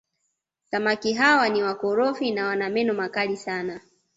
samaki 0.71 1.13
hawa 1.13 1.49
ni 1.49 1.63
wakorofi 1.63 2.31
na 2.31 2.45
wana 2.47 2.69
meno 2.69 2.93
makali 2.93 3.37
sana 3.37 3.81